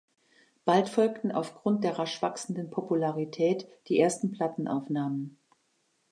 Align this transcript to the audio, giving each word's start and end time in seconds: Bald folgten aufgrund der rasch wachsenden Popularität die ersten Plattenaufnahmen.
Bald 0.65 0.89
folgten 0.89 1.31
aufgrund 1.31 1.83
der 1.83 1.99
rasch 1.99 2.23
wachsenden 2.23 2.71
Popularität 2.71 3.67
die 3.87 3.99
ersten 3.99 4.31
Plattenaufnahmen. 4.31 5.37